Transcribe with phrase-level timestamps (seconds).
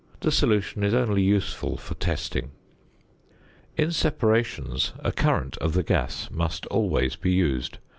[0.21, 2.49] The solution is only useful for testing.
[3.77, 7.77] In separations, a current of the gas must always be used.